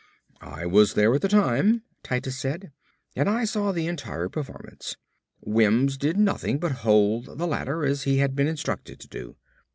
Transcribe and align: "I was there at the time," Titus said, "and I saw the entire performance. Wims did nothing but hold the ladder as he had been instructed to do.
"I 0.41 0.65
was 0.65 0.95
there 0.95 1.13
at 1.13 1.21
the 1.21 1.27
time," 1.27 1.83
Titus 2.01 2.35
said, 2.35 2.71
"and 3.15 3.29
I 3.29 3.45
saw 3.45 3.71
the 3.71 3.85
entire 3.85 4.29
performance. 4.29 4.95
Wims 5.41 5.95
did 5.95 6.17
nothing 6.17 6.57
but 6.57 6.71
hold 6.81 7.37
the 7.37 7.45
ladder 7.45 7.85
as 7.85 8.01
he 8.01 8.17
had 8.17 8.35
been 8.35 8.47
instructed 8.47 8.99
to 9.01 9.07
do. 9.07 9.35